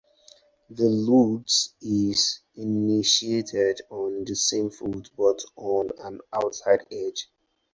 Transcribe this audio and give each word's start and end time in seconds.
The 0.71 0.89
Lutz 0.89 1.75
is 1.79 2.39
initiated 2.55 3.81
on 3.91 4.23
the 4.23 4.35
same 4.35 4.71
foot, 4.71 5.11
but 5.15 5.39
on 5.55 5.91
an 5.99 6.21
outside 6.33 6.87
edge. 6.91 7.29